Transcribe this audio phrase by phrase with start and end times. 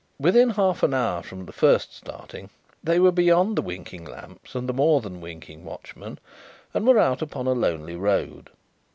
[0.17, 2.49] Within half an hour from the first starting,
[2.83, 6.17] they were beyond the winking lamps, and the more than winking watchmen,
[6.73, 8.49] and were out upon a lonely road.